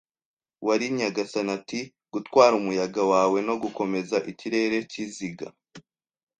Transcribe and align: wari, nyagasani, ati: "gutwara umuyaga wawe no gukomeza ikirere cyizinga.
wari, 0.65 0.85
nyagasani, 0.97 1.51
ati: 1.57 1.79
"gutwara 2.13 2.53
umuyaga 2.59 3.01
wawe 3.11 3.37
no 3.47 3.55
gukomeza 3.63 4.17
ikirere 4.31 4.77
cyizinga. 4.91 5.47